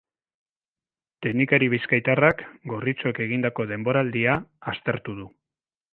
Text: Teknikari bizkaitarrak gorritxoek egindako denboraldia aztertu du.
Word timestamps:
Teknikari 1.25 1.67
bizkaitarrak 1.75 2.41
gorritxoek 2.71 3.23
egindako 3.29 3.67
denboraldia 3.73 4.39
aztertu 4.73 5.17
du. 5.21 5.29